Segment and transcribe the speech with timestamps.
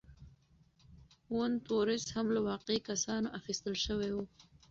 [1.29, 4.17] وُنت وُرث هم له واقعي کسانو اخیستل شوی و.